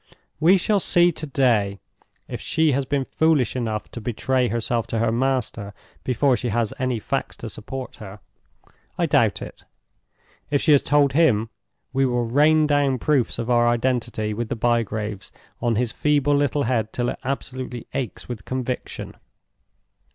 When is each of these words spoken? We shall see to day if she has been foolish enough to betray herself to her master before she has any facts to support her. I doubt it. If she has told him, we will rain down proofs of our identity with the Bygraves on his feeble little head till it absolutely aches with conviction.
We 0.39 0.57
shall 0.57 0.79
see 0.79 1.11
to 1.11 1.27
day 1.27 1.79
if 2.27 2.41
she 2.41 2.71
has 2.71 2.85
been 2.87 3.05
foolish 3.05 3.55
enough 3.55 3.91
to 3.91 4.01
betray 4.01 4.47
herself 4.47 4.87
to 4.87 4.97
her 4.97 5.11
master 5.11 5.75
before 6.03 6.35
she 6.35 6.49
has 6.49 6.73
any 6.79 6.97
facts 6.97 7.35
to 7.35 7.51
support 7.51 7.97
her. 7.97 8.19
I 8.97 9.05
doubt 9.05 9.43
it. 9.43 9.63
If 10.49 10.59
she 10.59 10.71
has 10.71 10.81
told 10.81 11.13
him, 11.13 11.51
we 11.93 12.07
will 12.07 12.25
rain 12.25 12.65
down 12.65 12.97
proofs 12.97 13.37
of 13.37 13.51
our 13.51 13.67
identity 13.67 14.33
with 14.33 14.49
the 14.49 14.55
Bygraves 14.57 15.31
on 15.61 15.75
his 15.75 15.91
feeble 15.91 16.35
little 16.35 16.63
head 16.63 16.91
till 16.93 17.09
it 17.09 17.19
absolutely 17.23 17.85
aches 17.93 18.27
with 18.27 18.43
conviction. 18.43 19.13